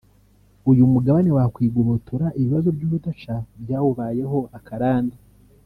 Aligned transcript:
uyu 0.71 0.83
mugabane 0.93 1.29
wakwigobotora 1.37 2.27
ibibazo 2.39 2.67
by’urudaca 2.75 3.35
byawubayeho 3.61 4.39
akarande 4.57 5.17